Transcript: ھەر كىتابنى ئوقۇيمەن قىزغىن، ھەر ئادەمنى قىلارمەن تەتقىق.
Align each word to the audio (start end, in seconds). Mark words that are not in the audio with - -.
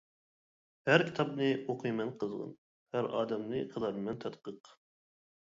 ھەر 0.89 1.03
كىتابنى 1.09 1.49
ئوقۇيمەن 1.57 2.13
قىزغىن، 2.23 2.57
ھەر 2.97 3.11
ئادەمنى 3.21 3.61
قىلارمەن 3.77 4.21
تەتقىق. 4.27 4.75